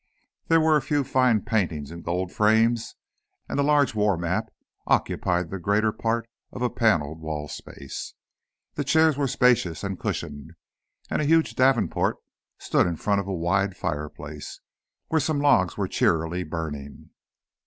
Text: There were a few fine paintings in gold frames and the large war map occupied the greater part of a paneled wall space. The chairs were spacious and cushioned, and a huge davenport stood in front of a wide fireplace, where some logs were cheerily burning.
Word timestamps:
There 0.47 0.59
were 0.59 0.77
a 0.77 0.81
few 0.81 1.03
fine 1.03 1.41
paintings 1.43 1.91
in 1.91 2.01
gold 2.01 2.31
frames 2.31 2.95
and 3.47 3.59
the 3.59 3.63
large 3.63 3.93
war 3.93 4.17
map 4.17 4.49
occupied 4.87 5.51
the 5.51 5.59
greater 5.59 5.91
part 5.91 6.27
of 6.51 6.63
a 6.63 6.71
paneled 6.71 7.19
wall 7.21 7.47
space. 7.47 8.15
The 8.73 8.83
chairs 8.83 9.15
were 9.15 9.27
spacious 9.27 9.83
and 9.83 9.99
cushioned, 9.99 10.53
and 11.11 11.21
a 11.21 11.25
huge 11.25 11.53
davenport 11.53 12.17
stood 12.57 12.87
in 12.87 12.95
front 12.95 13.21
of 13.21 13.27
a 13.27 13.31
wide 13.35 13.77
fireplace, 13.77 14.59
where 15.09 15.21
some 15.21 15.39
logs 15.39 15.77
were 15.77 15.87
cheerily 15.87 16.43
burning. 16.43 17.11